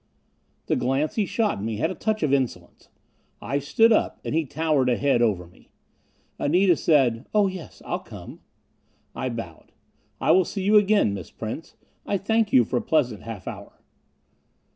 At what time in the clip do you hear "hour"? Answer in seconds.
13.47-13.79